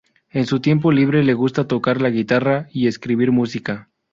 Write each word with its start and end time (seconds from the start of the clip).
En 0.31 0.47
su 0.47 0.59
tiempo 0.61 0.91
libre, 0.91 1.23
le 1.23 1.35
gusta 1.35 1.67
tocar 1.67 2.01
la 2.01 2.09
guitarra 2.09 2.67
y 2.71 2.87
escribir 2.87 3.31
música. 3.31 3.87